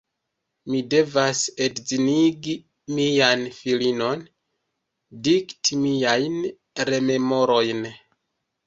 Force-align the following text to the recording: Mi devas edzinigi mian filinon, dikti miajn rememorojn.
Mi 0.69 0.77
devas 0.93 1.41
edzinigi 1.65 2.57
mian 3.01 3.45
filinon, 3.59 4.25
dikti 5.29 5.81
miajn 5.87 6.43
rememorojn. 6.93 7.89